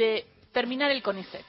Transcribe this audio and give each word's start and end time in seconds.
de 0.00 0.24
terminar 0.50 0.90
el 0.90 1.02
CONICET? 1.02 1.44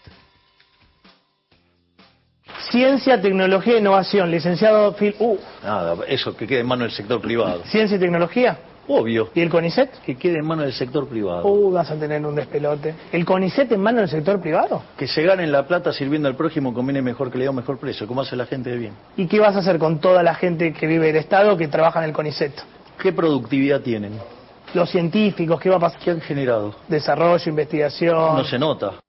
Ciencia, 2.70 3.20
tecnología 3.20 3.76
e 3.76 3.80
innovación, 3.80 4.30
licenciado 4.30 4.94
Phil. 4.94 5.16
Uh. 5.20 5.38
Nada, 5.64 5.96
eso 6.08 6.36
que 6.36 6.46
quede 6.46 6.60
en 6.60 6.68
manos 6.68 6.90
del 6.90 6.92
sector 6.92 7.22
privado. 7.22 7.64
Ciencia 7.66 7.96
y 7.96 8.00
tecnología. 8.00 8.58
Obvio. 8.88 9.30
¿Y 9.34 9.42
el 9.42 9.50
CONICET? 9.50 10.02
Que 10.02 10.16
quede 10.18 10.40
en 10.40 10.46
manos 10.46 10.66
del 10.66 10.74
sector 10.74 11.08
privado. 11.08 11.48
Uh, 11.48 11.72
vas 11.72 11.90
a 11.92 11.98
tener 11.98 12.26
un 12.26 12.36
despelote. 12.36 12.94
¿El 13.12 13.26
CONICET 13.26 13.72
en 13.72 13.80
manos 13.80 14.02
del 14.02 14.10
sector 14.10 14.42
privado? 14.42 14.84
Que 14.98 15.08
se 15.08 15.24
ganen 15.24 15.50
la 15.52 15.66
plata 15.66 15.94
sirviendo 15.94 16.28
al 16.28 16.36
prójimo 16.36 16.74
conviene 16.74 17.02
mejor 17.02 17.32
que 17.32 17.38
le 17.38 17.46
dé 17.46 17.50
un 17.50 17.56
mejor 17.56 17.80
precio, 17.80 18.06
como 18.06 18.22
hace 18.22 18.36
la 18.36 18.46
gente 18.46 18.70
de 18.70 18.78
bien. 18.78 18.94
¿Y 19.16 19.28
qué 19.28 19.40
vas 19.40 19.56
a 19.56 19.60
hacer 19.60 19.80
con 19.80 20.00
toda 20.00 20.22
la 20.24 20.36
gente 20.36 20.74
que 20.74 20.88
vive 20.88 21.08
del 21.08 21.16
Estado 21.16 21.56
que 21.56 21.70
trabaja 21.70 22.00
en 22.00 22.10
el 22.10 22.14
CONICET? 22.14 22.52
¿Qué 23.02 23.14
productividad 23.14 23.82
tienen? 23.82 24.20
Los 24.74 24.90
científicos, 24.90 25.60
¿qué 25.60 25.70
va 25.70 25.76
a 25.76 25.80
pasar? 25.80 26.00
¿Qué 26.00 26.12
han 26.12 26.22
generado? 26.22 26.76
Desarrollo, 26.88 27.50
investigación. 27.50 28.38
No 28.38 28.44
se 28.44 28.58
nota 28.58 29.00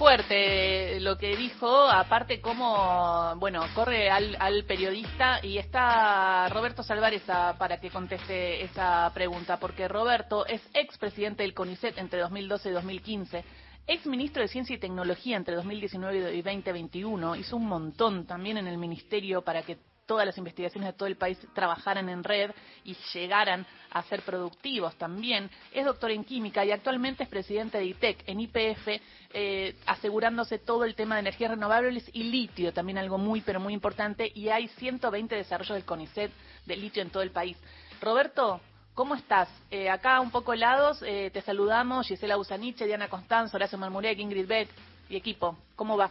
fuerte 0.00 0.98
lo 1.00 1.18
que 1.18 1.36
dijo, 1.36 1.68
aparte 1.86 2.40
cómo, 2.40 3.34
bueno, 3.36 3.62
corre 3.74 4.08
al, 4.08 4.34
al 4.40 4.64
periodista 4.64 5.40
y 5.42 5.58
está 5.58 6.48
Roberto 6.48 6.82
Salvarez 6.82 7.24
para 7.58 7.78
que 7.78 7.90
conteste 7.90 8.64
esa 8.64 9.10
pregunta, 9.12 9.58
porque 9.58 9.88
Roberto 9.88 10.46
es 10.46 10.62
expresidente 10.72 11.42
del 11.42 11.52
CONICET 11.52 11.98
entre 11.98 12.20
2012 12.20 12.70
y 12.70 12.72
2015, 12.72 13.44
ex 13.88 14.06
ministro 14.06 14.40
de 14.40 14.48
Ciencia 14.48 14.74
y 14.74 14.78
Tecnología 14.78 15.36
entre 15.36 15.54
2019 15.56 16.34
y 16.34 16.40
2021, 16.40 17.36
hizo 17.36 17.56
un 17.56 17.66
montón 17.66 18.24
también 18.24 18.56
en 18.56 18.68
el 18.68 18.78
ministerio 18.78 19.42
para 19.42 19.60
que 19.60 19.76
todas 20.10 20.26
las 20.26 20.36
investigaciones 20.38 20.88
de 20.88 20.98
todo 20.98 21.06
el 21.06 21.14
país 21.14 21.38
trabajaran 21.54 22.08
en 22.08 22.24
red 22.24 22.50
y 22.82 22.96
llegaran 23.14 23.64
a 23.92 24.02
ser 24.02 24.22
productivos 24.22 24.96
también. 24.96 25.48
Es 25.72 25.84
doctor 25.84 26.10
en 26.10 26.24
química 26.24 26.64
y 26.64 26.72
actualmente 26.72 27.22
es 27.22 27.28
presidente 27.28 27.78
de 27.78 27.84
ITEC 27.84 28.24
en 28.26 28.40
IPF, 28.40 28.88
eh, 29.32 29.76
asegurándose 29.86 30.58
todo 30.58 30.84
el 30.84 30.96
tema 30.96 31.14
de 31.14 31.20
energías 31.20 31.52
renovables 31.52 32.10
y 32.12 32.24
litio, 32.24 32.72
también 32.72 32.98
algo 32.98 33.18
muy, 33.18 33.40
pero 33.40 33.60
muy 33.60 33.72
importante. 33.72 34.32
Y 34.34 34.48
hay 34.48 34.66
120 34.66 35.32
desarrollos 35.36 35.76
del 35.76 35.84
CONICET 35.84 36.32
de 36.66 36.76
litio 36.76 37.02
en 37.02 37.10
todo 37.10 37.22
el 37.22 37.30
país. 37.30 37.56
Roberto, 38.00 38.60
¿Cómo 38.92 39.14
estás? 39.14 39.48
Eh, 39.70 39.88
acá 39.88 40.20
un 40.20 40.32
poco 40.32 40.52
helados, 40.52 41.02
eh, 41.06 41.30
te 41.32 41.40
saludamos, 41.40 42.08
Gisela 42.08 42.36
Usaniche, 42.36 42.84
Diana 42.84 43.08
Constanzo, 43.08 43.56
Horacio 43.56 43.78
Marmurek, 43.78 44.18
Ingrid 44.18 44.48
Beck 44.48 44.68
y 45.08 45.16
equipo. 45.16 45.56
¿Cómo 45.76 45.96
va? 45.96 46.10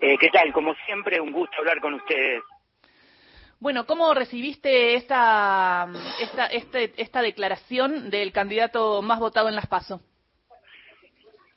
Eh, 0.00 0.18
¿Qué 0.18 0.28
tal? 0.28 0.52
Como 0.52 0.74
siempre, 0.86 1.18
un 1.18 1.32
gusto 1.32 1.56
hablar 1.58 1.80
con 1.80 1.94
ustedes. 1.94 2.42
Bueno, 3.64 3.86
¿cómo 3.86 4.12
recibiste 4.12 4.94
esta, 4.94 5.88
esta, 6.20 6.46
este, 6.48 6.92
esta 6.98 7.22
declaración 7.22 8.10
del 8.10 8.30
candidato 8.30 9.00
más 9.00 9.18
votado 9.18 9.48
en 9.48 9.54
las 9.54 9.66
PASO? 9.66 10.02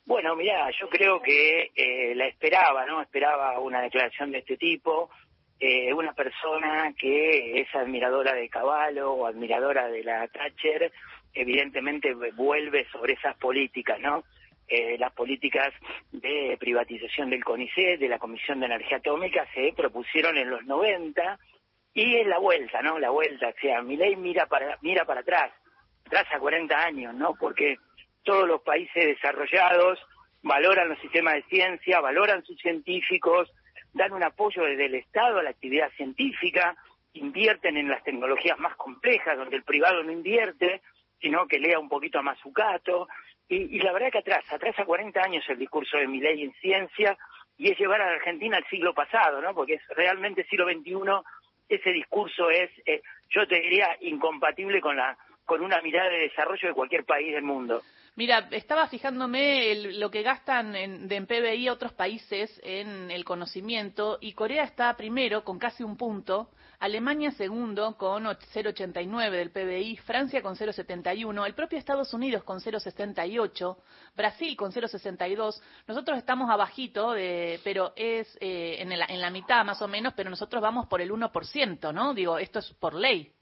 Bueno, 0.06 0.34
mira, 0.34 0.70
yo 0.80 0.88
creo 0.88 1.20
que 1.20 1.70
eh, 1.76 2.14
la 2.14 2.26
esperaba, 2.26 2.86
¿no? 2.86 3.02
Esperaba 3.02 3.60
una 3.60 3.82
declaración 3.82 4.32
de 4.32 4.38
este 4.38 4.56
tipo. 4.56 5.10
Eh, 5.60 5.92
una 5.92 6.14
persona 6.14 6.94
que 6.98 7.60
es 7.60 7.74
admiradora 7.74 8.32
de 8.32 8.48
Caballo 8.48 9.12
o 9.12 9.26
admiradora 9.26 9.88
de 9.88 10.02
la 10.02 10.26
Thatcher, 10.28 10.90
evidentemente 11.34 12.14
vuelve 12.14 12.86
sobre 12.90 13.12
esas 13.12 13.36
políticas, 13.36 14.00
¿no? 14.00 14.24
Eh, 14.66 14.96
las 14.96 15.12
políticas 15.12 15.74
de 16.10 16.56
privatización 16.58 17.28
del 17.28 17.44
CONICET, 17.44 18.00
de 18.00 18.08
la 18.08 18.18
Comisión 18.18 18.60
de 18.60 18.66
Energía 18.66 18.96
Atómica, 18.96 19.46
se 19.52 19.74
propusieron 19.76 20.38
en 20.38 20.48
los 20.48 20.64
90 20.64 21.38
y 22.00 22.14
es 22.14 22.26
la 22.28 22.38
vuelta, 22.38 22.80
¿no? 22.80 22.98
La 22.98 23.10
vuelta, 23.10 23.48
o 23.48 23.60
sea, 23.60 23.82
mi 23.82 23.96
ley 23.96 24.14
mira 24.14 24.46
para, 24.46 24.78
mira 24.82 25.04
para 25.04 25.20
atrás, 25.22 25.50
atrás 26.06 26.26
a 26.32 26.38
40 26.38 26.78
años, 26.78 27.12
¿no? 27.14 27.34
Porque 27.34 27.76
todos 28.22 28.46
los 28.46 28.62
países 28.62 29.04
desarrollados 29.04 29.98
valoran 30.42 30.88
los 30.88 30.98
sistemas 31.00 31.34
de 31.34 31.42
ciencia, 31.44 32.00
valoran 32.00 32.44
sus 32.44 32.56
científicos, 32.60 33.50
dan 33.94 34.12
un 34.12 34.22
apoyo 34.22 34.62
desde 34.62 34.86
el 34.86 34.94
Estado 34.94 35.38
a 35.38 35.42
la 35.42 35.50
actividad 35.50 35.90
científica, 35.96 36.76
invierten 37.14 37.76
en 37.76 37.88
las 37.88 38.04
tecnologías 38.04 38.58
más 38.60 38.76
complejas, 38.76 39.36
donde 39.36 39.56
el 39.56 39.64
privado 39.64 40.04
no 40.04 40.12
invierte, 40.12 40.82
sino 41.20 41.48
que 41.48 41.58
lea 41.58 41.80
un 41.80 41.88
poquito 41.88 42.20
a 42.20 42.22
Mazzucato, 42.22 43.08
y, 43.48 43.80
la 43.80 43.92
verdad 43.92 44.12
que 44.12 44.18
atrás, 44.18 44.44
atrás 44.52 44.78
a 44.78 44.84
40 44.84 45.20
años 45.20 45.44
el 45.48 45.58
discurso 45.58 45.96
de 45.96 46.06
mi 46.06 46.20
ley 46.20 46.42
en 46.42 46.52
ciencia 46.60 47.16
y 47.56 47.70
es 47.70 47.78
llevar 47.78 48.02
a 48.02 48.06
la 48.06 48.12
Argentina 48.12 48.58
al 48.58 48.68
siglo 48.68 48.94
pasado, 48.94 49.40
¿no? 49.40 49.54
Porque 49.54 49.74
es 49.74 49.88
realmente 49.96 50.44
siglo 50.44 50.66
XXI, 50.66 50.92
ese 51.68 51.90
discurso 51.90 52.50
es, 52.50 52.70
eh, 52.86 53.02
yo 53.30 53.46
te 53.46 53.60
diría, 53.60 53.96
incompatible 54.00 54.80
con 54.80 54.96
la 54.96 55.16
con 55.44 55.62
una 55.62 55.80
mirada 55.80 56.10
de 56.10 56.18
desarrollo 56.18 56.68
de 56.68 56.74
cualquier 56.74 57.04
país 57.04 57.32
del 57.32 57.42
mundo. 57.42 57.80
Mira, 58.18 58.48
estaba 58.50 58.88
fijándome 58.88 59.76
lo 59.76 60.10
que 60.10 60.22
gastan 60.22 60.74
en, 60.74 61.06
de, 61.06 61.14
en 61.14 61.26
PBI 61.28 61.68
otros 61.68 61.92
países 61.92 62.50
en 62.64 63.12
el 63.12 63.24
conocimiento 63.24 64.18
y 64.20 64.32
Corea 64.32 64.64
está 64.64 64.92
primero 64.96 65.44
con 65.44 65.60
casi 65.60 65.84
un 65.84 65.96
punto, 65.96 66.50
Alemania 66.80 67.30
segundo 67.30 67.96
con 67.96 68.24
0,89 68.24 69.30
del 69.30 69.52
PBI, 69.52 69.98
Francia 69.98 70.42
con 70.42 70.56
0,71, 70.56 71.46
el 71.46 71.54
propio 71.54 71.78
Estados 71.78 72.12
Unidos 72.12 72.42
con 72.42 72.58
0,68, 72.58 73.76
Brasil 74.16 74.56
con 74.56 74.72
0,62. 74.72 75.62
Nosotros 75.86 76.18
estamos 76.18 76.50
abajito, 76.50 77.12
de, 77.12 77.60
pero 77.62 77.92
es 77.94 78.36
eh, 78.40 78.78
en, 78.80 78.98
la, 78.98 79.06
en 79.08 79.20
la 79.20 79.30
mitad 79.30 79.64
más 79.64 79.80
o 79.80 79.86
menos, 79.86 80.12
pero 80.16 80.28
nosotros 80.28 80.60
vamos 80.60 80.88
por 80.88 81.00
el 81.00 81.12
1%, 81.12 81.94
¿no? 81.94 82.14
Digo, 82.14 82.36
esto 82.36 82.58
es 82.58 82.74
por 82.80 82.94
ley. 82.94 83.32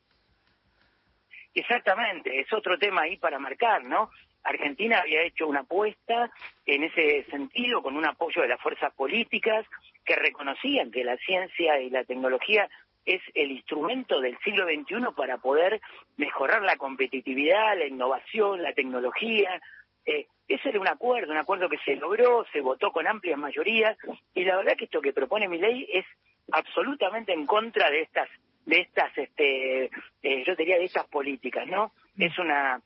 Exactamente, 1.55 2.39
es 2.39 2.53
otro 2.53 2.77
tema 2.77 3.05
ahí 3.05 3.17
para 3.17 3.39
marcar, 3.39 3.83
¿no? 3.83 4.11
Argentina 4.47 5.01
había 5.01 5.23
hecho 5.23 5.47
una 5.47 5.61
apuesta 5.61 6.31
en 6.65 6.85
ese 6.85 7.25
sentido, 7.31 7.83
con 7.83 7.97
un 7.97 8.07
apoyo 8.07 8.43
de 8.43 8.49
las 8.49 8.61
fuerzas 8.61 8.93
políticas 8.95 9.67
que 10.05 10.15
reconocían 10.17 10.91
que 10.91 11.05
la 11.05 11.17
ciencia 11.19 11.81
y 11.81 11.91
la 11.91 12.05
tecnología 12.05 12.69
es 13.05 13.23
el 13.35 13.51
instrumento 13.53 14.21
del 14.21 14.39
siglo 14.39 14.65
XXI 14.65 15.15
para 15.17 15.39
poder 15.39 15.81
mejorar 16.17 16.63
la 16.63 16.77
competitividad, 16.77 17.79
la 17.79 17.87
innovación, 17.87 18.63
la 18.63 18.73
tecnología. 18.73 19.61
Eh, 20.05 20.27
ese 20.49 20.69
era 20.69 20.81
un 20.81 20.89
acuerdo, 20.89 21.33
un 21.33 21.39
acuerdo 21.39 21.69
que 21.69 21.79
se 21.79 21.97
logró, 21.97 22.45
se 22.53 22.61
votó 22.61 22.93
con 22.93 23.07
amplia 23.07 23.37
mayoría 23.37 23.97
y 24.35 24.45
la 24.45 24.57
verdad 24.57 24.77
que 24.77 24.85
esto 24.85 25.01
que 25.01 25.13
propone 25.13 25.49
mi 25.49 25.59
ley 25.59 25.89
es 25.93 26.05
absolutamente 26.53 27.33
en 27.33 27.47
contra 27.47 27.91
de 27.91 28.03
estas, 28.03 28.29
de 28.65 28.81
estas, 28.81 29.17
este, 29.19 29.91
eh, 30.23 30.45
yo 30.45 30.55
diría 30.55 30.79
de 30.79 30.85
estas 30.85 31.07
políticas, 31.07 31.67
¿no? 31.67 31.93
Es 32.17 32.39
una, 32.39 32.81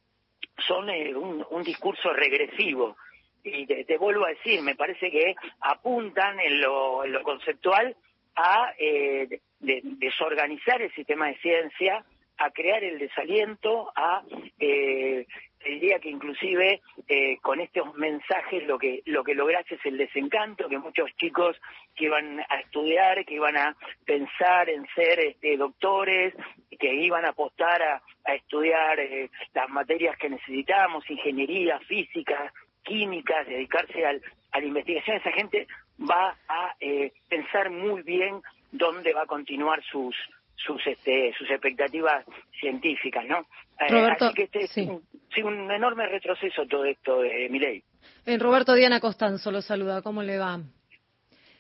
son 0.66 0.90
eh, 0.90 1.14
un, 1.14 1.44
un, 1.50 1.62
discurso 1.62 2.12
regresivo. 2.12 2.96
Y 3.42 3.66
te, 3.66 3.96
vuelvo 3.96 4.26
a 4.26 4.30
decir, 4.30 4.60
me 4.62 4.74
parece 4.74 5.10
que 5.10 5.34
apuntan 5.60 6.38
en 6.40 6.60
lo, 6.60 7.04
en 7.04 7.12
lo 7.12 7.22
conceptual 7.22 7.96
a 8.36 8.72
eh, 8.78 9.40
desorganizar 9.60 10.82
el 10.82 10.92
sistema 10.94 11.28
de 11.28 11.38
ciencia, 11.38 12.04
a 12.38 12.50
crear 12.50 12.84
el 12.84 12.98
desaliento, 12.98 13.92
a 13.96 14.22
eh, 14.58 15.26
diría 15.64 15.98
que 15.98 16.08
inclusive 16.08 16.80
eh, 17.08 17.38
con 17.42 17.60
estos 17.60 17.94
mensajes 17.96 18.66
lo 18.66 18.78
que 18.78 19.02
lo 19.06 19.22
que 19.22 19.34
logras 19.34 19.70
es 19.70 19.84
el 19.84 19.98
desencanto 19.98 20.68
que 20.68 20.78
muchos 20.78 21.14
chicos 21.16 21.56
que 21.94 22.06
iban 22.06 22.40
a 22.40 22.60
estudiar 22.60 23.24
que 23.24 23.34
iban 23.34 23.56
a 23.56 23.76
pensar 24.04 24.70
en 24.70 24.86
ser 24.94 25.20
este, 25.20 25.56
doctores 25.56 26.34
que 26.78 26.94
iban 26.94 27.24
a 27.24 27.30
apostar 27.30 27.82
a, 27.82 28.02
estudiar 28.34 29.00
eh, 29.00 29.28
las 29.54 29.68
materias 29.68 30.16
que 30.16 30.30
necesitamos 30.30 31.08
ingeniería 31.10 31.78
física 31.80 32.52
química 32.82 33.44
dedicarse 33.44 34.06
al, 34.06 34.22
a 34.52 34.60
la 34.60 34.64
investigación 34.64 35.16
esa 35.16 35.32
gente 35.32 35.66
va 36.00 36.36
a 36.48 36.74
eh, 36.80 37.12
pensar 37.28 37.70
muy 37.70 38.02
bien 38.02 38.40
dónde 38.72 39.12
va 39.12 39.22
a 39.22 39.26
continuar 39.26 39.82
sus 39.82 40.16
sus 40.64 40.86
este, 40.86 41.32
sus 41.38 41.50
expectativas 41.50 42.24
científicas, 42.60 43.24
¿no? 43.26 43.46
Eh, 43.80 44.10
así 44.10 44.34
que 44.34 44.42
este 44.42 44.66
sí. 44.68 44.82
es 44.82 44.88
un, 44.88 45.02
enorme 45.36 46.06
retroceso 46.06 46.66
todo 46.66 46.84
esto 46.84 47.22
de 47.22 47.48
mi 47.48 47.58
ley. 47.58 47.82
Eh, 48.26 48.38
Roberto 48.38 48.74
Diana 48.74 49.00
Costanzo 49.00 49.50
lo 49.50 49.62
saluda, 49.62 50.02
¿cómo 50.02 50.22
le 50.22 50.38
va? 50.38 50.60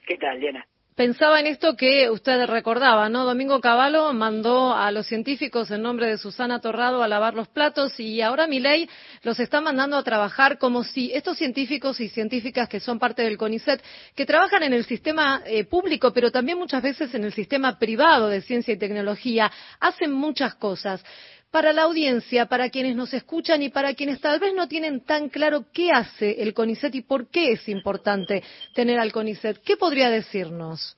¿Qué 0.06 0.16
tal, 0.16 0.40
Diana? 0.40 0.66
Pensaba 1.00 1.40
en 1.40 1.46
esto 1.46 1.76
que 1.76 2.10
usted 2.10 2.44
recordaba, 2.46 3.08
¿no? 3.08 3.24
Domingo 3.24 3.58
Cavallo 3.62 4.12
mandó 4.12 4.74
a 4.74 4.90
los 4.90 5.06
científicos 5.06 5.70
en 5.70 5.80
nombre 5.80 6.06
de 6.08 6.18
Susana 6.18 6.60
Torrado 6.60 7.02
a 7.02 7.08
lavar 7.08 7.32
los 7.32 7.48
platos 7.48 7.98
y 7.98 8.20
ahora 8.20 8.46
Milei 8.46 8.86
los 9.22 9.40
está 9.40 9.62
mandando 9.62 9.96
a 9.96 10.02
trabajar 10.02 10.58
como 10.58 10.84
si 10.84 11.10
estos 11.14 11.38
científicos 11.38 12.00
y 12.00 12.10
científicas 12.10 12.68
que 12.68 12.80
son 12.80 12.98
parte 12.98 13.22
del 13.22 13.38
CONICET, 13.38 13.82
que 14.14 14.26
trabajan 14.26 14.62
en 14.62 14.74
el 14.74 14.84
sistema 14.84 15.42
eh, 15.46 15.64
público, 15.64 16.12
pero 16.12 16.30
también 16.30 16.58
muchas 16.58 16.82
veces 16.82 17.14
en 17.14 17.24
el 17.24 17.32
sistema 17.32 17.78
privado 17.78 18.28
de 18.28 18.42
ciencia 18.42 18.74
y 18.74 18.78
tecnología, 18.78 19.50
hacen 19.80 20.12
muchas 20.12 20.54
cosas 20.56 21.02
para 21.50 21.72
la 21.72 21.82
audiencia, 21.82 22.46
para 22.46 22.70
quienes 22.70 22.94
nos 22.96 23.12
escuchan 23.12 23.62
y 23.62 23.70
para 23.70 23.94
quienes 23.94 24.20
tal 24.20 24.38
vez 24.38 24.54
no 24.54 24.68
tienen 24.68 25.04
tan 25.04 25.28
claro 25.28 25.64
qué 25.72 25.90
hace 25.90 26.42
el 26.42 26.54
CONICET 26.54 26.94
y 26.94 27.02
por 27.02 27.30
qué 27.30 27.52
es 27.52 27.68
importante 27.68 28.42
tener 28.74 29.00
al 29.00 29.12
CONICET. 29.12 29.58
¿Qué 29.64 29.76
podría 29.76 30.10
decirnos? 30.10 30.96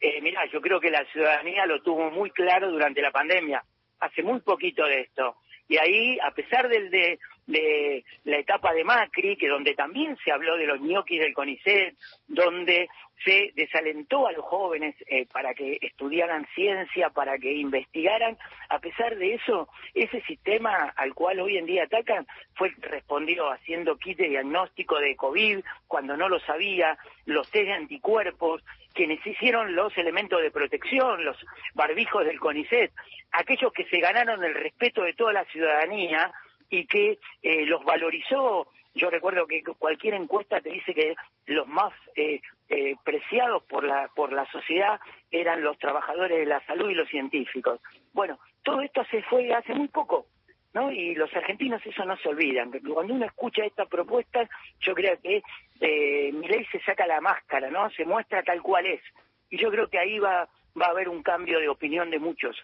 Eh, 0.00 0.20
mira, 0.22 0.42
yo 0.52 0.60
creo 0.60 0.80
que 0.80 0.90
la 0.90 1.04
ciudadanía 1.06 1.66
lo 1.66 1.82
tuvo 1.82 2.10
muy 2.10 2.30
claro 2.30 2.70
durante 2.70 3.02
la 3.02 3.10
pandemia, 3.10 3.62
hace 4.00 4.22
muy 4.22 4.40
poquito 4.40 4.84
de 4.84 5.00
esto. 5.00 5.36
Y 5.66 5.76
ahí, 5.76 6.18
a 6.20 6.30
pesar 6.30 6.68
del, 6.68 6.90
de, 6.90 7.18
de 7.48 8.04
la 8.24 8.38
etapa 8.38 8.72
de 8.74 8.84
Macri, 8.84 9.36
que 9.36 9.48
donde 9.48 9.74
también 9.74 10.16
se 10.22 10.30
habló 10.30 10.56
de 10.56 10.66
los 10.66 10.80
ñoquis 10.80 11.18
del 11.18 11.32
CONICET, 11.32 11.96
donde 12.28 12.88
se 13.24 13.52
desalentó 13.56 14.28
a 14.28 14.32
los 14.32 14.44
jóvenes 14.44 14.94
eh, 15.08 15.26
para 15.32 15.54
que 15.54 15.78
estudiaran 15.80 16.46
ciencia, 16.54 17.08
para 17.08 17.38
que 17.38 17.52
investigaran. 17.52 18.36
A 18.68 18.78
pesar 18.78 19.16
de 19.16 19.34
eso, 19.34 19.68
ese 19.94 20.20
sistema 20.22 20.92
al 20.94 21.14
cual 21.14 21.40
hoy 21.40 21.56
en 21.56 21.66
día 21.66 21.84
atacan 21.84 22.26
fue 22.54 22.70
respondió 22.80 23.50
haciendo 23.50 23.96
kit 23.96 24.18
de 24.18 24.28
diagnóstico 24.28 24.98
de 25.00 25.16
COVID 25.16 25.60
cuando 25.86 26.16
no 26.16 26.28
lo 26.28 26.38
sabía, 26.40 26.98
los 27.24 27.50
test 27.50 27.66
de 27.66 27.72
anticuerpos, 27.72 28.62
quienes 28.92 29.26
hicieron 29.26 29.74
los 29.74 29.96
elementos 29.96 30.42
de 30.42 30.50
protección, 30.50 31.24
los 31.24 31.36
barbijos 31.74 32.26
del 32.26 32.38
CONICET, 32.38 32.92
aquellos 33.32 33.72
que 33.72 33.86
se 33.86 34.00
ganaron 34.00 34.44
el 34.44 34.54
respeto 34.54 35.02
de 35.02 35.14
toda 35.14 35.32
la 35.32 35.44
ciudadanía 35.46 36.30
y 36.70 36.86
que 36.86 37.18
eh, 37.42 37.66
los 37.66 37.84
valorizó 37.84 38.68
yo 38.98 39.10
recuerdo 39.10 39.46
que 39.46 39.62
cualquier 39.62 40.14
encuesta 40.14 40.60
te 40.60 40.70
dice 40.70 40.92
que 40.92 41.14
los 41.46 41.68
más 41.68 41.92
eh, 42.16 42.40
eh, 42.68 42.96
preciados 43.04 43.62
por 43.64 43.84
la, 43.84 44.08
por 44.14 44.32
la 44.32 44.44
sociedad 44.50 45.00
eran 45.30 45.62
los 45.62 45.78
trabajadores 45.78 46.38
de 46.38 46.46
la 46.46 46.64
salud 46.66 46.90
y 46.90 46.94
los 46.94 47.08
científicos. 47.08 47.80
Bueno, 48.12 48.40
todo 48.64 48.80
esto 48.80 49.04
se 49.10 49.22
fue 49.22 49.52
hace 49.54 49.72
muy 49.74 49.86
poco, 49.88 50.26
¿no? 50.74 50.90
Y 50.90 51.14
los 51.14 51.32
argentinos 51.36 51.80
eso 51.86 52.04
no 52.04 52.16
se 52.16 52.28
olvidan. 52.28 52.72
Cuando 52.92 53.14
uno 53.14 53.26
escucha 53.26 53.64
estas 53.64 53.88
propuestas, 53.88 54.48
yo 54.80 54.94
creo 54.94 55.16
que 55.20 55.42
eh, 55.80 56.32
mi 56.32 56.48
ley 56.48 56.66
se 56.72 56.80
saca 56.80 57.06
la 57.06 57.20
máscara, 57.20 57.70
¿no? 57.70 57.88
Se 57.90 58.04
muestra 58.04 58.42
tal 58.42 58.62
cual 58.62 58.86
es. 58.86 59.02
Y 59.48 59.58
yo 59.58 59.70
creo 59.70 59.88
que 59.88 59.98
ahí 59.98 60.18
va, 60.18 60.48
va 60.80 60.86
a 60.86 60.90
haber 60.90 61.08
un 61.08 61.22
cambio 61.22 61.60
de 61.60 61.68
opinión 61.68 62.10
de 62.10 62.18
muchos. 62.18 62.56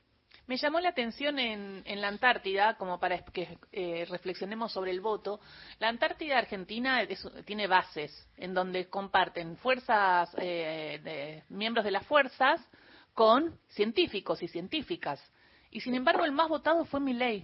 Me 0.46 0.58
llamó 0.58 0.79
la 0.79 0.91
atención 0.91 1.38
en, 1.38 2.00
la 2.00 2.08
Antártida, 2.08 2.76
como 2.76 3.00
para 3.00 3.25
que 3.25 3.56
eh, 3.73 4.05
reflexionemos 4.11 4.73
sobre 4.73 4.91
el 4.91 5.00
voto. 5.00 5.41
La 5.79 5.88
Antártida 5.88 6.37
Argentina 6.37 7.00
tiene 7.46 7.67
bases 7.67 8.12
en 8.37 8.52
donde 8.52 8.91
comparten 8.91 9.56
fuerzas, 9.56 10.35
eh, 10.38 11.43
miembros 11.49 11.85
de 11.85 11.93
las 11.93 12.06
fuerzas 12.06 12.61
con 13.14 13.58
científicos 13.69 14.43
y 14.43 14.49
científicas. 14.49 15.19
Y 15.70 15.81
sin 15.81 15.94
embargo, 15.94 16.26
el 16.26 16.32
más 16.32 16.50
votado 16.50 16.85
fue 16.85 17.00
ley. 17.00 17.43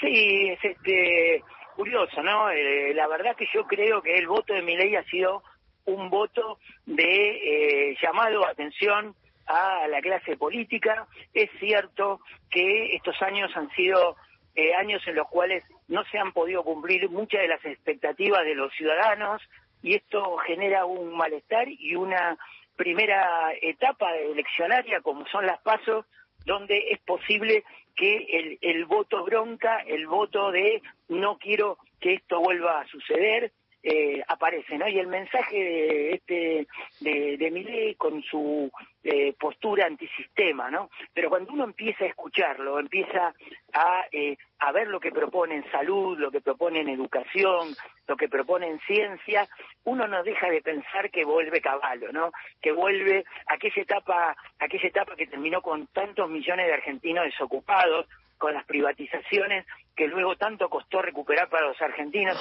Sí, 0.00 0.48
es 0.48 0.64
este, 0.64 1.44
curioso, 1.76 2.24
¿no? 2.24 2.50
Eh, 2.50 2.92
la 2.92 3.06
verdad 3.06 3.36
que 3.36 3.46
yo 3.54 3.64
creo 3.68 4.02
que 4.02 4.18
el 4.18 4.26
voto 4.26 4.52
de 4.52 4.62
ley 4.62 4.96
ha 4.96 5.04
sido 5.04 5.44
un 5.84 6.10
voto 6.10 6.58
de 6.86 7.96
llamado 8.02 8.44
a 8.44 8.50
atención 8.50 9.14
a 9.46 9.86
la 9.88 10.00
clase 10.00 10.36
política. 10.36 11.06
Es 11.34 11.50
cierto 11.58 12.20
que 12.50 12.94
estos 12.94 13.20
años 13.22 13.50
han 13.56 13.70
sido 13.70 14.16
eh, 14.54 14.74
años 14.74 15.02
en 15.06 15.16
los 15.16 15.28
cuales 15.28 15.64
no 15.88 16.04
se 16.04 16.18
han 16.18 16.32
podido 16.32 16.62
cumplir 16.62 17.08
muchas 17.08 17.40
de 17.40 17.48
las 17.48 17.64
expectativas 17.64 18.44
de 18.44 18.54
los 18.54 18.72
ciudadanos 18.74 19.42
y 19.82 19.94
esto 19.94 20.36
genera 20.38 20.84
un 20.84 21.16
malestar 21.16 21.68
y 21.68 21.94
una 21.94 22.36
primera 22.76 23.52
etapa 23.60 24.14
eleccionaria 24.16 25.00
como 25.00 25.26
son 25.28 25.46
las 25.46 25.60
pasos 25.62 26.06
donde 26.44 26.90
es 26.90 27.00
posible 27.00 27.64
que 27.94 28.16
el, 28.16 28.58
el 28.60 28.84
voto 28.84 29.24
bronca, 29.24 29.78
el 29.86 30.06
voto 30.06 30.50
de 30.50 30.82
no 31.08 31.38
quiero 31.38 31.78
que 32.00 32.14
esto 32.14 32.40
vuelva 32.40 32.80
a 32.80 32.86
suceder, 32.88 33.52
eh, 33.82 34.22
aparece, 34.28 34.78
¿no? 34.78 34.88
Y 34.88 34.98
el 34.98 35.08
mensaje 35.08 35.56
de 35.56 36.14
este 36.14 36.66
de, 37.00 37.36
de 37.36 37.94
con 37.98 38.22
su 38.22 38.70
eh, 39.02 39.34
postura 39.38 39.86
antisistema, 39.86 40.70
¿no? 40.70 40.88
Pero 41.12 41.28
cuando 41.28 41.52
uno 41.52 41.64
empieza 41.64 42.04
a 42.04 42.08
escucharlo, 42.08 42.78
empieza 42.78 43.34
a, 43.72 44.04
eh, 44.12 44.36
a 44.60 44.70
ver 44.70 44.86
lo 44.86 45.00
que 45.00 45.10
propone 45.10 45.56
en 45.56 45.70
salud, 45.72 46.16
lo 46.18 46.30
que 46.30 46.40
propone 46.40 46.80
en 46.80 46.90
educación, 46.90 47.74
lo 48.06 48.16
que 48.16 48.28
propone 48.28 48.68
en 48.68 48.78
ciencia, 48.80 49.48
uno 49.84 50.06
no 50.06 50.22
deja 50.22 50.48
de 50.48 50.62
pensar 50.62 51.10
que 51.10 51.24
vuelve 51.24 51.60
caballo, 51.60 52.12
¿no? 52.12 52.30
Que 52.60 52.70
vuelve 52.70 53.24
a 53.46 53.54
aquella 53.54 53.82
etapa, 53.82 54.36
aquella 54.60 54.88
etapa 54.88 55.16
que 55.16 55.26
terminó 55.26 55.60
con 55.60 55.88
tantos 55.88 56.30
millones 56.30 56.66
de 56.66 56.74
argentinos 56.74 57.24
desocupados, 57.24 58.06
con 58.38 58.54
las 58.54 58.64
privatizaciones 58.64 59.64
que 59.96 60.06
luego 60.06 60.36
tanto 60.36 60.68
costó 60.68 61.02
recuperar 61.02 61.48
para 61.48 61.66
los 61.66 61.80
argentinos. 61.80 62.36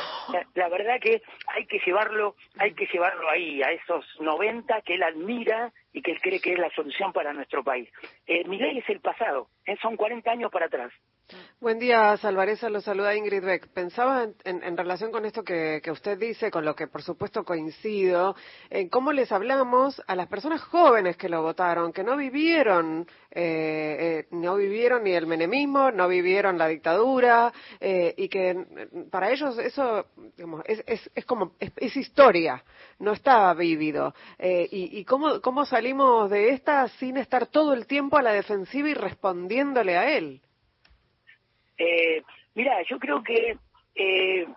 La, 0.56 0.70
verdad 0.70 1.00
que 1.02 1.22
hay 1.48 1.66
que 1.66 1.80
llevarlo, 1.86 2.36
hay 2.58 2.74
que 2.74 2.88
llevarlo 2.88 3.30
ahí, 3.30 3.62
a 3.62 3.72
esos 3.72 4.06
90 4.20 4.82
que 4.82 4.96
él 4.96 5.04
admira 5.04 5.72
y 5.94 6.02
que 6.02 6.12
él 6.12 6.22
cree 6.22 6.40
que 6.40 6.54
es 6.54 6.60
la 6.60 6.70
solución 6.72 7.12
para 7.12 7.34
nuestro 7.34 7.64
país. 7.64 7.90
Eh, 8.26 8.44
ley 8.46 8.78
es 8.78 8.90
el 8.90 9.02
pasado, 9.02 9.48
eh, 9.66 9.76
son 9.82 9.98
40 9.98 10.32
años 10.32 10.52
para 10.52 10.68
atrás. 10.68 10.92
Buen 11.60 11.80
día, 11.80 12.18
Salvareza. 12.18 12.70
Lo 12.70 12.82
saluda 12.82 13.16
Ingrid 13.16 13.44
Beck. 13.44 13.68
Pensaba 13.70 14.28
en, 14.44 14.78
relación 14.78 15.12
con 15.12 15.26
esto 15.26 15.44
que, 15.44 15.82
usted 15.92 16.18
dice, 16.18 16.52
con 16.52 16.66
lo 16.66 16.76
que 16.76 16.88
por 16.88 17.04
supuesto 17.04 17.44
coincido, 17.44 18.36
en 18.70 18.90
cómo 18.90 19.14
les 19.14 19.32
hablamos 19.32 20.02
a 20.08 20.16
las 20.16 20.28
personas 20.28 20.62
jóvenes 20.62 21.18
que 21.18 21.30
lo 21.30 21.42
votaron, 21.42 21.94
que 21.94 22.04
no 22.04 22.18
vivieron, 22.18 23.08
eh, 23.30 23.98
eh, 24.00 24.28
no 24.32 24.56
vivieron 24.56 25.04
ni 25.04 25.12
el 25.12 25.28
menemismo, 25.28 25.92
no 25.92 26.08
vivieron 26.08 26.58
la 26.58 26.68
dictadura, 26.68 27.41
eh, 27.80 28.14
y 28.18 28.28
que 28.30 28.66
para 29.10 29.32
ellos 29.32 29.58
eso 29.58 30.06
digamos, 30.36 30.64
es, 30.66 30.84
es, 31.16 31.26
como 31.26 31.54
es, 31.60 31.96
historia, 31.96 32.64
no 33.00 33.14
estaba 33.14 33.54
vivido. 33.54 34.14
y, 34.40 35.00
y 35.00 35.06
cómo, 35.06 35.42
cómo 35.42 35.66
salimos 35.66 36.30
de 36.30 36.50
esta 36.50 36.88
sin 37.00 37.18
estar 37.18 37.48
todo 37.48 37.74
el 37.74 37.88
tiempo 37.88 38.18
a 38.18 38.22
la 38.22 38.34
defensiva 38.34 38.90
y 38.90 38.94
respondiéndole 38.94 39.98
a 39.98 40.18
él. 40.18 40.42
Eh, 41.78 42.24
mira, 42.54 42.82
yo 42.84 43.00
creo 43.00 43.24
que 43.24 43.58
eh, 43.96 44.48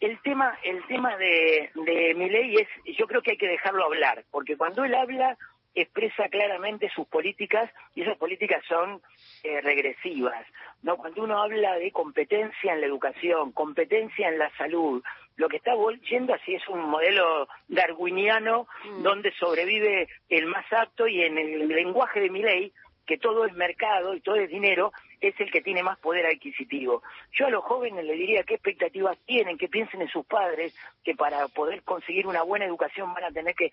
el 0.00 0.22
tema, 0.22 0.58
el 0.64 0.84
tema 0.88 1.16
de, 1.16 1.70
de 1.74 2.14
mi 2.14 2.28
ley 2.28 2.56
es, 2.56 2.96
yo 2.98 3.06
creo 3.06 3.22
que 3.22 3.32
hay 3.32 3.36
que 3.38 3.48
dejarlo 3.48 3.84
hablar, 3.84 4.24
porque 4.30 4.56
cuando 4.56 4.84
él 4.84 4.94
habla 4.94 5.36
expresa 5.74 6.28
claramente 6.28 6.90
sus 6.94 7.06
políticas 7.06 7.70
y 7.94 8.02
esas 8.02 8.18
políticas 8.18 8.62
son 8.68 9.00
eh, 9.42 9.60
regresivas. 9.60 10.46
No, 10.82 10.96
cuando 10.96 11.22
uno 11.22 11.42
habla 11.42 11.76
de 11.76 11.90
competencia 11.92 12.72
en 12.72 12.80
la 12.80 12.86
educación, 12.86 13.52
competencia 13.52 14.28
en 14.28 14.38
la 14.38 14.50
salud, 14.56 15.02
lo 15.36 15.48
que 15.48 15.56
está 15.56 15.72
yendo 16.08 16.34
así 16.34 16.54
es 16.54 16.68
un 16.68 16.80
modelo 16.80 17.48
darwiniano 17.68 18.66
mm. 18.84 19.02
donde 19.02 19.32
sobrevive 19.32 20.08
el 20.28 20.46
más 20.46 20.64
apto 20.72 21.06
y 21.06 21.22
en 21.22 21.38
el 21.38 21.68
lenguaje 21.68 22.20
de 22.20 22.30
mi 22.30 22.42
ley 22.42 22.72
que 23.06 23.18
todo 23.18 23.44
es 23.44 23.52
mercado 23.54 24.14
y 24.14 24.20
todo 24.20 24.36
es 24.36 24.48
dinero, 24.48 24.92
es 25.22 25.38
el 25.40 25.50
que 25.50 25.62
tiene 25.62 25.82
más 25.82 25.98
poder 25.98 26.26
adquisitivo. 26.26 27.02
Yo 27.32 27.46
a 27.46 27.50
los 27.50 27.64
jóvenes 27.64 28.04
les 28.04 28.18
diría 28.18 28.42
qué 28.42 28.54
expectativas 28.54 29.16
tienen, 29.24 29.56
que 29.56 29.68
piensen 29.68 30.02
en 30.02 30.08
sus 30.08 30.26
padres, 30.26 30.76
que 31.04 31.14
para 31.14 31.46
poder 31.48 31.82
conseguir 31.84 32.26
una 32.26 32.42
buena 32.42 32.64
educación 32.64 33.14
van 33.14 33.24
a 33.24 33.30
tener 33.30 33.54
que 33.54 33.70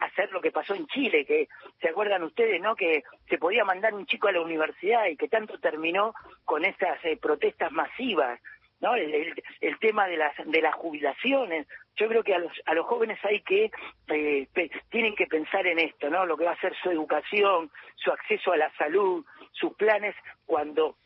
hacer 0.00 0.30
lo 0.30 0.40
que 0.40 0.52
pasó 0.52 0.74
en 0.74 0.86
Chile, 0.86 1.26
que 1.26 1.48
se 1.80 1.88
acuerdan 1.88 2.22
ustedes, 2.22 2.62
¿no? 2.62 2.76
Que 2.76 3.02
se 3.28 3.38
podía 3.38 3.64
mandar 3.64 3.92
un 3.92 4.06
chico 4.06 4.28
a 4.28 4.32
la 4.32 4.40
universidad 4.40 5.06
y 5.06 5.16
que 5.16 5.28
tanto 5.28 5.58
terminó 5.58 6.14
con 6.44 6.64
esas 6.64 7.04
eh, 7.04 7.18
protestas 7.20 7.72
masivas. 7.72 8.40
¿no? 8.80 8.94
El, 8.94 9.34
el, 9.60 9.78
tema 9.78 10.06
de 10.06 10.16
las 10.16 10.32
de 10.44 10.60
las 10.60 10.74
jubilaciones 10.74 11.66
yo 11.96 12.08
creo 12.08 12.22
que 12.22 12.34
a 12.34 12.38
los 12.38 12.52
a 12.66 12.74
los 12.74 12.84
jóvenes 12.86 13.18
hay 13.24 13.40
que 13.40 13.70
eh, 14.08 14.48
tienen 14.90 15.14
que 15.14 15.26
pensar 15.26 15.66
en 15.66 15.78
esto 15.78 16.10
no 16.10 16.26
lo 16.26 16.36
que 16.36 16.44
va 16.44 16.52
a 16.52 16.60
ser 16.60 16.74
su 16.82 16.90
educación 16.90 17.70
su 17.94 18.10
acceso 18.10 18.52
a 18.52 18.56
la 18.56 18.70
salud 18.76 19.24
sus 19.54 19.74
planes 19.74 20.14
cuando 20.46 20.96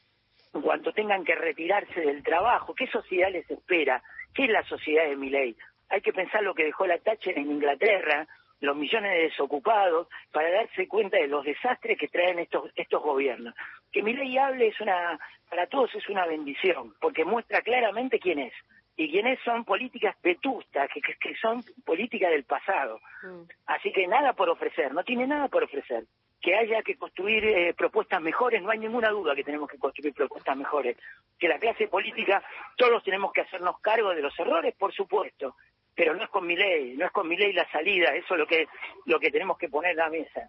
cuando 0.50 0.93
tengan 0.93 1.25
que 1.25 1.35
retirarse 1.35 2.00
del 2.00 2.23
trabajo 2.23 2.75
qué 2.75 2.87
sociedad 2.88 3.31
les 3.31 3.49
espera 3.50 4.02
qué 4.35 4.45
es 4.45 4.50
la 4.50 4.64
sociedad 4.64 5.05
de 5.05 5.17
mi 5.17 5.31
ley 5.31 5.57
hay 5.88 6.00
que 6.00 6.12
pensar 6.12 6.43
lo 6.43 6.55
que 6.55 6.64
dejó 6.64 6.87
la 6.87 6.99
Thatcher 6.99 7.38
en 7.38 7.50
Inglaterra 7.50 8.26
los 8.61 8.76
millones 8.76 9.12
de 9.12 9.23
desocupados, 9.25 10.09
para 10.33 10.50
darse 10.50 10.88
cuenta 10.88 11.17
de 11.17 11.28
los 11.28 11.45
desastres 11.45 11.99
que 11.99 12.09
traen 12.09 12.38
estos, 12.38 12.71
estos 12.75 13.02
gobiernos. 13.02 13.55
Que 13.93 14.02
mi 14.02 14.12
ley 14.12 14.37
hable 14.37 14.69
es 14.69 14.81
una, 14.81 15.19
para 15.49 15.67
todos 15.67 15.95
es 15.95 16.09
una 16.09 16.26
bendición, 16.26 16.95
porque 17.00 17.25
muestra 17.25 17.62
claramente 17.62 18.19
quién 18.19 18.40
es. 18.40 18.52
Y 18.97 19.11
quiénes 19.12 19.38
son 19.45 19.64
políticas 19.64 20.17
vetustas, 20.23 20.90
que, 20.93 21.00
que, 21.00 21.37
son 21.37 21.62
políticas 21.85 22.31
del 22.31 22.43
pasado. 22.43 23.00
Mm. 23.23 23.43
Así 23.67 23.93
que 23.93 24.09
nada 24.09 24.33
por 24.33 24.50
ofrecer, 24.50 24.93
no 24.93 25.05
tiene 25.05 25.25
nada 25.25 25.47
por 25.47 25.62
ofrecer. 25.62 26.05
Que 26.40 26.54
haya 26.54 26.83
que 26.83 26.97
construir 26.97 27.45
eh, 27.45 27.75
propuestas 27.75 28.21
mejores, 28.23 28.62
no 28.62 28.71
hay 28.71 28.78
ninguna 28.78 29.11
duda 29.11 29.35
que 29.35 29.45
tenemos 29.45 29.68
que 29.68 29.78
construir 29.78 30.14
propuestas 30.14 30.57
mejores. 30.57 30.97
Que 31.38 31.49
la 31.49 31.59
clase 31.59 31.88
política, 31.88 32.42
todos 32.76 33.02
tenemos 33.02 33.33
que 33.33 33.40
hacernos 33.40 33.80
cargo 33.80 34.14
de 34.14 34.23
los 34.23 34.38
errores, 34.38 34.75
por 34.76 34.92
supuesto, 34.92 35.57
pero 35.95 36.14
no 36.14 36.23
es 36.23 36.30
con 36.30 36.47
mi 36.47 36.57
ley, 36.57 36.97
no 36.97 37.07
es 37.07 37.12
con 37.12 37.28
mi 37.28 37.37
ley 37.37 37.52
la 37.52 37.68
salida, 37.71 38.14
eso 38.14 38.35
es 38.35 38.40
lo 38.40 38.47
que, 38.47 38.68
lo 39.07 39.18
que 39.18 39.30
tenemos 39.30 39.59
que 39.59 39.68
poner 39.68 39.92
en 39.92 39.97
la 39.97 40.11
mesa. 40.11 40.49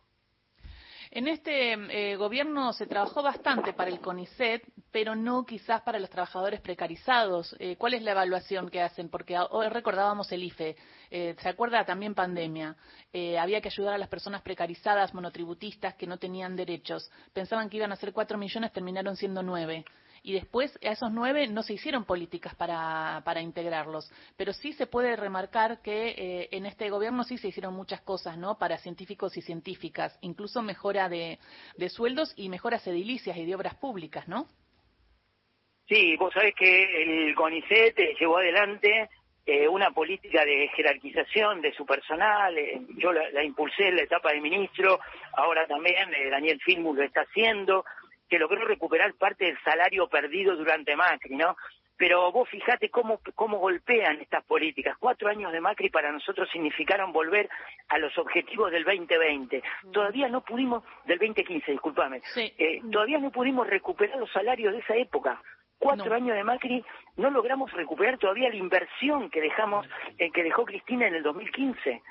En 1.11 1.27
este 1.27 1.73
eh, 1.73 2.15
gobierno 2.17 2.71
se 2.71 2.85
trabajó 2.85 3.23
bastante 3.23 3.73
para 3.73 3.89
el 3.89 3.99
CONICET, 3.99 4.63
pero 4.91 5.15
no 5.15 5.45
quizás 5.45 5.81
para 5.81 5.99
los 5.99 6.09
trabajadores 6.09 6.61
precarizados. 6.61 7.55
Eh, 7.59 7.75
¿Cuál 7.77 7.93
es 7.93 8.01
la 8.01 8.11
evaluación 8.11 8.69
que 8.69 8.81
hacen? 8.81 9.09
Porque 9.09 9.37
hoy 9.37 9.67
recordábamos 9.69 10.31
el 10.31 10.43
IFE. 10.43 10.75
Eh, 11.11 11.35
¿Se 11.39 11.49
acuerda 11.49 11.85
también 11.85 12.15
pandemia? 12.15 12.75
había 13.39 13.59
que 13.59 13.69
ayudar 13.69 13.95
a 13.95 13.97
las 13.97 14.07
personas 14.07 14.41
precarizadas, 14.41 15.13
monotributistas, 15.13 15.95
que 15.95 16.05
no 16.05 16.17
tenían 16.17 16.55
derechos. 16.55 17.09
Pensaban 17.33 17.69
que 17.69 17.77
iban 17.77 17.91
a 17.91 17.95
ser 17.95 18.13
cuatro 18.13 18.37
millones, 18.37 18.71
terminaron 18.71 19.15
siendo 19.15 19.41
nueve. 19.41 19.83
y 20.23 20.33
después 20.33 20.77
a 20.83 20.91
esos 20.91 21.11
nueve 21.11 21.47
no 21.47 21.63
se 21.63 21.73
hicieron 21.73 22.05
políticas 22.05 22.55
para, 22.55 23.21
para 23.25 23.41
integrarlos. 23.41 24.11
Pero 24.35 24.53
sí 24.53 24.73
se 24.73 24.87
puede 24.87 25.15
remarcar 25.15 25.81
que 25.81 26.09
eh, 26.09 26.49
en 26.51 26.65
este 26.65 26.89
gobierno 26.89 27.23
sí 27.23 27.37
se 27.37 27.47
hicieron 27.47 27.73
muchas 27.73 28.01
cosas, 28.01 28.37
¿no? 28.37 28.57
Para 28.57 28.77
científicos 28.77 29.37
y 29.37 29.41
científicas, 29.41 30.17
incluso 30.21 30.61
mejora 30.61 31.09
de 31.09 31.39
sueldos 31.89 32.33
y 32.35 32.49
mejoras 32.49 32.85
edilicias 32.87 33.37
y 33.37 33.45
de 33.45 33.55
obras 33.55 33.75
públicas, 33.75 34.27
¿no? 34.27 34.47
Sí, 35.89 36.15
vos 36.17 36.31
sabés 36.31 36.53
que 36.53 37.01
el 37.01 37.33
CONICET 37.33 37.97
llevó 38.19 38.37
adelante 38.37 39.09
eh, 39.43 39.67
una 39.67 39.89
política 39.89 40.45
de 40.45 40.67
jerarquización 40.75 41.61
de 41.61 41.73
su 41.73 41.83
personal. 41.83 42.55
Eh, 42.55 42.79
yo 42.97 43.11
la, 43.11 43.43
impulsé 43.43 43.87
en 43.87 43.95
la 43.95 44.03
etapa 44.03 44.31
de 44.31 44.39
ministro, 44.39 44.99
ahora 45.33 45.65
también 45.65 46.13
eh, 46.13 46.29
Daniel 46.29 46.61
Filmus 46.63 46.95
lo 46.95 47.01
está 47.01 47.21
haciendo, 47.21 47.83
que 48.29 48.37
logró 48.37 48.63
recuperar 48.67 49.15
parte 49.15 49.45
del 49.45 49.57
salario 49.63 50.07
perdido 50.07 50.55
durante 50.55 50.95
Macri, 50.95 51.35
¿no? 51.35 51.57
Pero 51.97 52.31
vos 52.31 52.47
fijate 52.47 52.89
cómo, 52.89 53.19
cómo 53.33 53.57
golpean 53.57 54.21
estas 54.21 54.45
políticas. 54.45 54.95
Cuatro 54.99 55.27
años 55.27 55.51
de 55.51 55.59
Macri 55.59 55.89
para 55.89 56.11
nosotros 56.11 56.47
significaron 56.51 57.11
volver 57.11 57.49
a 57.87 57.97
los 57.97 58.15
objetivos 58.19 58.71
del 58.71 58.83
2020. 58.83 59.63
Todavía 59.91 60.27
no 60.29 60.41
pudimos, 60.41 60.83
del 61.05 61.17
2015, 61.17 61.71
discúlpame, 61.71 62.21
todavía 62.91 63.17
no 63.17 63.31
pudimos 63.31 63.65
recuperar 63.65 64.19
los 64.19 64.31
salarios 64.31 64.73
de 64.73 64.79
esa 64.79 64.95
época 64.95 65.41
cuatro 65.79 66.13
años 66.13 66.35
de 66.35 66.43
Macri 66.43 66.83
no 67.17 67.31
logramos 67.31 67.71
recuperar 67.71 68.17
todavía 68.17 68.49
la 68.49 68.55
inversión 68.55 69.29
que 69.29 69.41
dejamos, 69.41 69.87
eh, 70.17 70.29
que 70.31 70.43
dejó 70.43 70.65
Cristina 70.65 71.07
en 71.07 71.15
el 71.15 71.23
2015. 71.23 72.01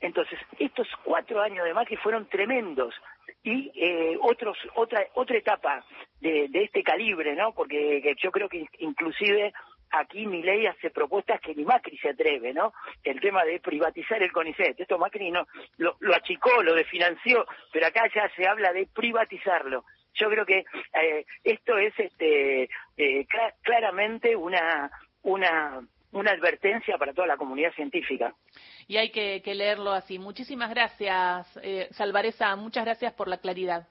Entonces, 0.00 0.38
estos 0.58 0.86
cuatro 1.02 1.40
años 1.40 1.64
de 1.64 1.74
Macri 1.74 1.96
fueron 1.96 2.28
tremendos. 2.28 2.94
Y 3.42 3.70
eh, 3.74 4.16
otros, 4.22 4.56
otra, 4.74 5.06
otra 5.14 5.36
etapa 5.36 5.84
de, 6.20 6.48
este 6.52 6.82
calibre, 6.82 7.34
¿no? 7.34 7.52
Porque 7.52 8.14
yo 8.22 8.30
creo 8.30 8.48
que 8.48 8.66
inclusive 8.78 9.52
aquí 9.90 10.26
mi 10.26 10.42
ley 10.42 10.66
hace 10.66 10.90
propuestas 10.90 11.40
que 11.40 11.54
ni 11.54 11.64
Macri 11.64 11.96
se 11.98 12.10
atreve, 12.10 12.52
¿no? 12.52 12.72
El 13.02 13.20
tema 13.20 13.44
de 13.44 13.60
privatizar 13.60 14.22
el 14.22 14.32
CONICET. 14.32 14.80
Esto 14.80 14.98
Macri 14.98 15.30
no 15.30 15.46
lo, 15.78 15.96
lo 16.00 16.14
achicó, 16.14 16.62
lo 16.62 16.74
desfinanció, 16.74 17.46
pero 17.72 17.86
acá 17.86 18.08
ya 18.14 18.30
se 18.34 18.46
habla 18.46 18.72
de 18.72 18.86
privatizarlo. 18.86 19.84
Yo 20.14 20.28
creo 20.28 20.46
que 20.46 20.58
eh, 20.58 21.26
esto 21.42 21.78
es 21.78 21.92
este, 21.98 22.68
eh, 22.96 23.26
claramente 23.62 24.36
una, 24.36 24.90
una, 25.22 25.80
una 26.12 26.30
advertencia 26.30 26.96
para 26.98 27.12
toda 27.12 27.26
la 27.26 27.36
comunidad 27.36 27.72
científica. 27.74 28.34
Y 28.86 28.96
hay 28.96 29.10
que, 29.10 29.42
leerlo 29.54 29.92
así. 29.92 30.18
Muchísimas 30.18 30.70
gracias, 30.70 31.58
eh, 31.62 31.88
Salvareza. 31.92 32.54
Muchas 32.56 32.84
gracias 32.84 33.12
por 33.14 33.28
la 33.28 33.38
claridad. 33.38 33.88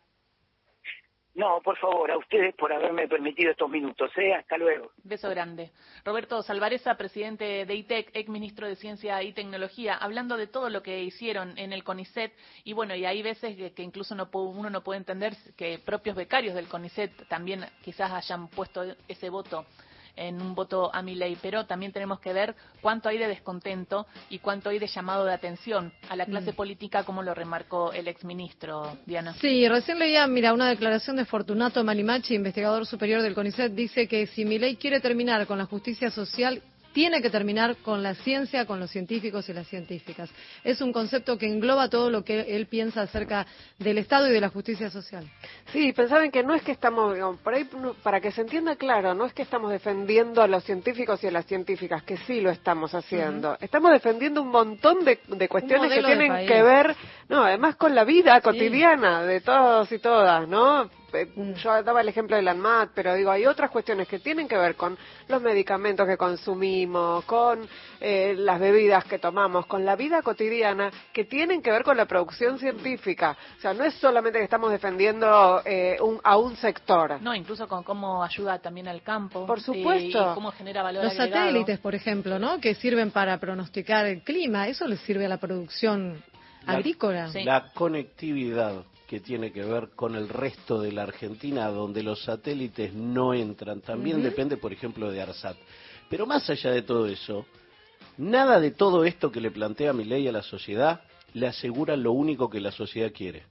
No, 1.35 1.61
por 1.61 1.77
favor, 1.77 2.11
a 2.11 2.17
ustedes 2.17 2.53
por 2.55 2.71
haberme 2.71 3.07
permitido 3.07 3.51
estos 3.51 3.69
minutos. 3.69 4.11
¿eh? 4.17 4.35
Hasta 4.35 4.55
luego. 4.57 4.91
Beso 5.03 5.29
grande. 5.29 5.71
Roberto 6.05 6.43
Salvareza, 6.43 6.95
presidente 6.95 7.65
de 7.65 7.75
ITEC, 7.75 8.11
ex 8.13 8.29
ministro 8.29 8.67
de 8.67 8.75
Ciencia 8.75 9.21
y 9.23 9.33
Tecnología, 9.33 9.95
hablando 9.95 10.37
de 10.37 10.45
todo 10.45 10.69
lo 10.69 10.83
que 10.83 11.01
hicieron 11.01 11.57
en 11.57 11.73
el 11.73 11.83
CONICET. 11.83 12.33
Y 12.63 12.73
bueno, 12.73 12.93
y 12.95 13.05
hay 13.05 13.23
veces 13.23 13.55
que, 13.73 13.81
incluso 13.81 14.13
no 14.13 14.29
uno 14.31 14.69
no 14.69 14.83
puede 14.83 14.99
entender 14.99 15.33
que 15.57 15.79
propios 15.79 16.15
becarios 16.15 16.53
del 16.53 16.67
CONICET 16.67 17.27
también 17.27 17.65
quizás 17.83 18.11
hayan 18.11 18.47
puesto 18.47 18.83
ese 19.07 19.29
voto 19.29 19.65
en 20.15 20.41
un 20.41 20.55
voto 20.55 20.93
a 20.93 21.01
mi 21.01 21.15
ley, 21.15 21.37
pero 21.41 21.65
también 21.65 21.91
tenemos 21.91 22.19
que 22.19 22.33
ver 22.33 22.55
cuánto 22.81 23.09
hay 23.09 23.17
de 23.17 23.27
descontento 23.27 24.05
y 24.29 24.39
cuánto 24.39 24.69
hay 24.69 24.79
de 24.79 24.87
llamado 24.87 25.25
de 25.25 25.33
atención 25.33 25.91
a 26.09 26.15
la 26.15 26.25
clase 26.25 26.51
mm. 26.51 26.55
política, 26.55 27.03
como 27.03 27.23
lo 27.23 27.33
remarcó 27.33 27.91
el 27.93 28.07
exministro 28.07 28.97
Diana. 29.05 29.33
Sí, 29.35 29.67
recién 29.67 29.99
leía, 29.99 30.25
mira, 30.27 30.53
una 30.53 30.69
declaración 30.69 31.15
de 31.15 31.25
Fortunato 31.25 31.83
Manimachi, 31.83 32.35
investigador 32.35 32.85
superior 32.85 33.21
del 33.21 33.33
CONICET, 33.33 33.73
dice 33.73 34.07
que 34.07 34.27
si 34.27 34.45
mi 34.45 34.59
ley 34.59 34.75
quiere 34.75 34.99
terminar 34.99 35.45
con 35.47 35.57
la 35.57 35.65
justicia 35.65 36.11
social, 36.11 36.61
tiene 36.93 37.21
que 37.21 37.29
terminar 37.29 37.77
con 37.77 38.03
la 38.03 38.13
ciencia, 38.15 38.65
con 38.65 38.79
los 38.79 38.91
científicos 38.91 39.49
y 39.49 39.53
las 39.53 39.67
científicas. 39.67 40.29
Es 40.63 40.81
un 40.81 40.93
concepto 40.93 41.37
que 41.37 41.47
engloba 41.47 41.89
todo 41.89 42.09
lo 42.09 42.23
que 42.23 42.55
él 42.55 42.67
piensa 42.67 43.01
acerca 43.01 43.45
del 43.79 43.97
Estado 43.97 44.29
y 44.29 44.31
de 44.31 44.39
la 44.39 44.49
justicia 44.49 44.89
social. 44.89 45.29
Sí, 45.71 45.91
pensaban 45.91 46.31
que 46.31 46.43
no 46.43 46.53
es 46.53 46.61
que 46.61 46.71
estamos, 46.71 47.17
por 47.43 47.53
ahí, 47.53 47.67
para 48.03 48.21
que 48.21 48.31
se 48.31 48.41
entienda 48.41 48.75
claro, 48.75 49.13
no 49.13 49.25
es 49.25 49.33
que 49.33 49.41
estamos 49.41 49.71
defendiendo 49.71 50.41
a 50.41 50.47
los 50.47 50.63
científicos 50.63 51.23
y 51.23 51.27
a 51.27 51.31
las 51.31 51.45
científicas, 51.45 52.03
que 52.03 52.17
sí 52.17 52.39
lo 52.39 52.51
estamos 52.51 52.93
haciendo. 52.93 53.57
Estamos 53.59 53.91
defendiendo 53.91 54.41
un 54.41 54.49
montón 54.49 55.03
de, 55.03 55.17
cuestiones 55.47 55.91
que 55.91 56.03
tienen 56.03 56.47
que 56.47 56.61
ver, 56.61 56.95
no, 57.27 57.43
además 57.43 57.75
con 57.75 57.95
la 57.95 58.03
vida 58.03 58.39
cotidiana 58.41 59.23
de 59.23 59.41
todos 59.41 59.91
y 59.91 59.99
todas, 59.99 60.47
¿no? 60.47 60.89
Eh, 61.13 61.29
yo 61.55 61.83
daba 61.83 62.01
el 62.01 62.09
ejemplo 62.09 62.35
del 62.35 62.47
ANMAT, 62.47 62.91
pero 62.93 63.13
digo, 63.15 63.31
hay 63.31 63.45
otras 63.45 63.71
cuestiones 63.71 64.07
que 64.07 64.19
tienen 64.19 64.47
que 64.47 64.57
ver 64.57 64.75
con 64.75 64.97
los 65.27 65.41
medicamentos 65.41 66.07
que 66.07 66.17
consumimos, 66.17 67.23
con 67.25 67.67
eh, 67.99 68.33
las 68.37 68.59
bebidas 68.59 69.05
que 69.05 69.19
tomamos, 69.19 69.65
con 69.65 69.85
la 69.85 69.95
vida 69.95 70.21
cotidiana, 70.21 70.91
que 71.11 71.25
tienen 71.25 71.61
que 71.61 71.71
ver 71.71 71.83
con 71.83 71.97
la 71.97 72.05
producción 72.05 72.59
científica. 72.59 73.37
O 73.57 73.61
sea, 73.61 73.73
no 73.73 73.83
es 73.83 73.93
solamente 73.95 74.39
que 74.39 74.45
estamos 74.45 74.71
defendiendo 74.71 75.61
eh, 75.65 75.97
a 76.23 76.37
un 76.37 76.55
sector. 76.57 77.21
No, 77.21 77.33
incluso 77.35 77.67
con 77.67 77.83
cómo 77.83 78.23
ayuda 78.23 78.59
también 78.59 78.87
al 78.87 79.01
campo. 79.01 79.45
Por 79.45 79.61
supuesto. 79.61 80.31
y 80.31 80.33
cómo 80.33 80.51
genera 80.51 80.83
valor 80.83 81.03
Los 81.03 81.15
satélites, 81.15 81.79
por 81.79 81.95
ejemplo, 81.95 82.39
¿no? 82.39 82.59
Que 82.59 82.75
sirven 82.75 83.11
para 83.11 83.37
pronosticar 83.37 84.05
el 84.05 84.23
clima, 84.23 84.67
eso 84.67 84.87
les 84.87 84.99
sirve 85.01 85.25
a 85.25 85.29
la 85.29 85.37
producción 85.37 86.21
agrícola. 86.65 87.29
La 87.43 87.71
conectividad 87.73 88.83
que 89.13 89.19
tiene 89.19 89.51
que 89.51 89.63
ver 89.63 89.89
con 89.95 90.15
el 90.15 90.27
resto 90.27 90.81
de 90.81 90.91
la 90.91 91.03
Argentina, 91.03 91.67
donde 91.67 92.01
los 92.01 92.23
satélites 92.23 92.95
no 92.95 93.35
entran. 93.35 93.79
También 93.81 94.23
depende, 94.23 94.57
por 94.57 94.73
ejemplo, 94.73 95.11
de 95.11 95.21
ARSAT. 95.21 95.55
Pero 96.09 96.25
más 96.25 96.49
allá 96.49 96.71
de 96.71 96.81
todo 96.81 97.05
eso, 97.05 97.45
nada 98.17 98.59
de 98.59 98.71
todo 98.71 99.05
esto 99.05 99.31
que 99.31 99.39
le 99.39 99.51
plantea 99.51 99.93
mi 99.93 100.03
ley 100.03 100.27
a 100.27 100.31
la 100.31 100.41
sociedad 100.41 101.01
le 101.35 101.45
asegura 101.45 101.95
lo 101.95 102.11
único 102.11 102.49
que 102.49 102.59
la 102.59 102.71
sociedad 102.71 103.11
quiere, 103.13 103.43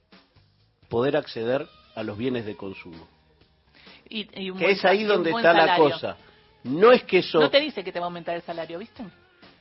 poder 0.89 1.15
acceder 1.15 1.65
a 1.95 2.03
los 2.03 2.17
bienes 2.17 2.45
de 2.45 2.57
consumo. 2.57 3.07
Y, 4.09 4.25
que 4.25 4.71
es 4.71 4.83
ahí 4.83 5.05
donde 5.05 5.31
está 5.31 5.53
la 5.53 5.77
cosa. 5.77 6.17
No 6.65 6.91
es 6.91 7.03
que 7.03 7.19
eso... 7.19 7.39
No 7.39 7.49
te 7.49 7.61
dice 7.61 7.85
que 7.85 7.93
te 7.93 7.99
va 7.99 8.07
a 8.07 8.09
aumentar 8.09 8.35
el 8.35 8.41
salario, 8.41 8.79
¿viste? 8.79 9.01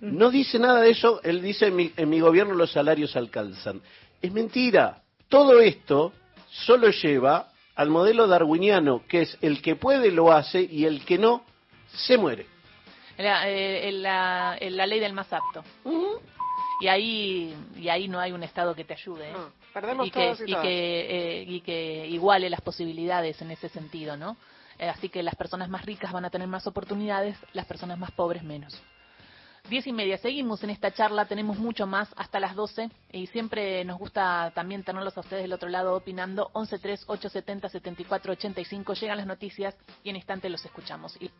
No 0.00 0.32
dice 0.32 0.58
nada 0.58 0.80
de 0.80 0.90
eso, 0.90 1.22
él 1.22 1.40
dice 1.40 1.68
en 1.68 1.76
mi, 1.76 1.92
en 1.96 2.10
mi 2.10 2.18
gobierno 2.18 2.54
los 2.54 2.72
salarios 2.72 3.14
alcanzan. 3.14 3.80
Es 4.20 4.32
mentira. 4.32 5.01
Todo 5.32 5.60
esto 5.60 6.12
solo 6.50 6.90
lleva 6.90 7.48
al 7.74 7.88
modelo 7.88 8.26
darwiniano, 8.26 9.02
que 9.08 9.22
es 9.22 9.38
el 9.40 9.62
que 9.62 9.76
puede 9.76 10.10
lo 10.10 10.30
hace 10.30 10.60
y 10.60 10.84
el 10.84 11.06
que 11.06 11.16
no 11.16 11.42
se 11.86 12.18
muere. 12.18 12.44
La, 13.16 13.48
eh, 13.48 13.90
la, 13.92 14.58
ley 14.60 15.00
del 15.00 15.14
más 15.14 15.32
apto. 15.32 15.64
Y 16.82 16.88
ahí 16.88 17.56
y 17.76 17.88
ahí 17.88 18.08
no 18.08 18.20
hay 18.20 18.32
un 18.32 18.42
Estado 18.42 18.74
que 18.74 18.84
te 18.84 18.92
ayude. 18.92 19.30
¿eh? 19.30 19.34
perdemos 19.72 20.06
y 20.06 20.10
que, 20.10 20.34
y, 20.46 20.54
que, 20.54 21.40
eh, 21.40 21.44
y 21.48 21.60
que 21.62 22.06
iguale 22.08 22.50
las 22.50 22.60
posibilidades 22.60 23.40
en 23.40 23.52
ese 23.52 23.70
sentido, 23.70 24.18
¿no? 24.18 24.36
así 24.80 25.08
que 25.08 25.22
las 25.22 25.36
personas 25.36 25.70
más 25.70 25.86
ricas 25.86 26.12
van 26.12 26.26
a 26.26 26.30
tener 26.30 26.48
más 26.48 26.66
oportunidades, 26.66 27.38
las 27.54 27.64
personas 27.64 27.98
más 27.98 28.10
pobres 28.10 28.42
menos. 28.42 28.82
Diez 29.68 29.86
y 29.86 29.92
media. 29.92 30.18
Seguimos 30.18 30.64
en 30.64 30.70
esta 30.70 30.92
charla, 30.92 31.26
tenemos 31.26 31.56
mucho 31.56 31.86
más 31.86 32.12
hasta 32.16 32.40
las 32.40 32.56
doce 32.56 32.90
y 33.12 33.28
siempre 33.28 33.84
nos 33.84 33.96
gusta 33.98 34.50
también 34.54 34.82
tenerlos 34.82 35.16
a 35.16 35.20
ustedes 35.20 35.44
del 35.44 35.52
otro 35.52 35.68
lado 35.68 35.94
opinando. 35.94 36.50
1138707485 36.54 39.00
llegan 39.00 39.18
las 39.18 39.26
noticias 39.26 39.76
y 40.02 40.10
en 40.10 40.16
instante 40.16 40.50
los 40.50 40.64
escuchamos. 40.64 41.16
Y 41.22 41.30